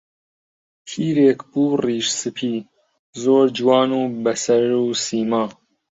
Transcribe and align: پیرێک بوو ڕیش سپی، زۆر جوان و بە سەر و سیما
پیرێک 0.87 1.39
بوو 1.51 1.79
ڕیش 1.83 2.07
سپی، 2.21 2.55
زۆر 3.23 3.45
جوان 3.57 3.89
و 3.99 4.01
بە 4.23 4.33
سەر 4.43 4.65
و 4.83 4.85
سیما 5.05 5.43